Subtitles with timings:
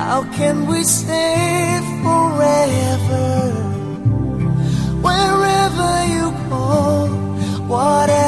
[0.00, 3.26] how can we stay forever?
[5.06, 7.06] Wherever you go,
[7.72, 8.23] whatever.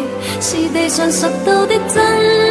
[0.42, 2.51] 是地上拾到的真。